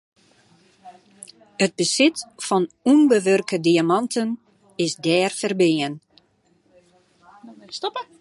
[1.63, 2.15] It besit
[2.47, 4.29] fan ûnbewurke diamanten
[4.85, 5.93] is dêr ferbean.